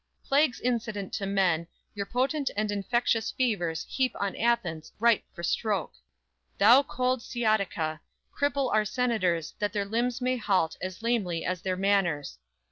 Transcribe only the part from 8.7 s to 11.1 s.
our senators, that their limbs may halt As